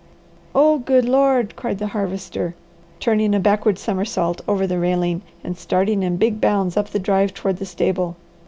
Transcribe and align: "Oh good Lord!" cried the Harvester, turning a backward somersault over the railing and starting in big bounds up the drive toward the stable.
"Oh 0.55 0.79
good 0.79 1.05
Lord!" 1.05 1.55
cried 1.55 1.77
the 1.77 1.85
Harvester, 1.93 2.55
turning 2.99 3.35
a 3.35 3.39
backward 3.39 3.77
somersault 3.77 4.41
over 4.47 4.65
the 4.65 4.79
railing 4.79 5.21
and 5.43 5.55
starting 5.55 6.01
in 6.01 6.17
big 6.17 6.41
bounds 6.41 6.75
up 6.75 6.89
the 6.89 6.97
drive 6.97 7.35
toward 7.35 7.57
the 7.57 7.67
stable. 7.67 8.15